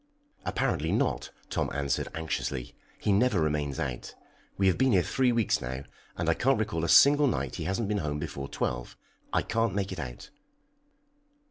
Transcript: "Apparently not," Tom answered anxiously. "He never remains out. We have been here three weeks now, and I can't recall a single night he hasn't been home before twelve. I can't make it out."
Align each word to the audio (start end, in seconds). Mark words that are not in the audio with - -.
"Apparently 0.45 0.91
not," 0.91 1.29
Tom 1.51 1.69
answered 1.71 2.07
anxiously. 2.15 2.73
"He 2.97 3.11
never 3.13 3.39
remains 3.39 3.79
out. 3.79 4.15
We 4.57 4.65
have 4.65 4.75
been 4.79 4.93
here 4.93 5.03
three 5.03 5.31
weeks 5.31 5.61
now, 5.61 5.83
and 6.17 6.27
I 6.27 6.33
can't 6.33 6.57
recall 6.57 6.83
a 6.83 6.89
single 6.89 7.27
night 7.27 7.57
he 7.57 7.65
hasn't 7.65 7.87
been 7.87 7.99
home 7.99 8.17
before 8.17 8.47
twelve. 8.47 8.97
I 9.31 9.43
can't 9.43 9.75
make 9.75 9.91
it 9.91 9.99
out." 9.99 10.31